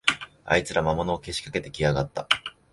[0.45, 2.27] あいつら、魔物をけしかけてきやがった